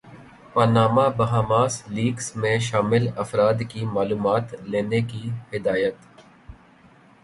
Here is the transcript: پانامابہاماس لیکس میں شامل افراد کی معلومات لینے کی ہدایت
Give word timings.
پانامابہاماس 0.53 1.73
لیکس 1.89 2.35
میں 2.35 2.57
شامل 2.69 3.07
افراد 3.17 3.61
کی 3.69 3.85
معلومات 3.87 4.53
لینے 4.63 5.01
کی 5.03 5.29
ہدایت 5.53 5.95